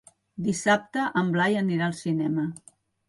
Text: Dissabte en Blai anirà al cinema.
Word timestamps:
Dissabte 0.47 1.03
en 1.21 1.29
Blai 1.35 1.59
anirà 1.61 1.87
al 1.91 1.95
cinema. 1.99 2.47